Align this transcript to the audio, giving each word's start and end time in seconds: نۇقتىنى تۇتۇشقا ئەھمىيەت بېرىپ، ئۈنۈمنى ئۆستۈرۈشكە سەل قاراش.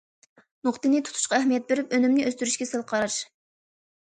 نۇقتىنى 0.67 1.01
تۇتۇشقا 1.09 1.39
ئەھمىيەت 1.39 1.67
بېرىپ، 1.73 1.93
ئۈنۈمنى 1.99 2.25
ئۆستۈرۈشكە 2.31 2.69
سەل 2.71 2.87
قاراش. 2.95 3.21